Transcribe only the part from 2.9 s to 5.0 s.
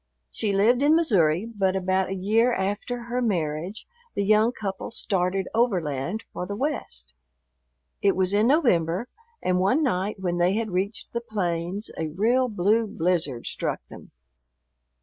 her marriage the young couple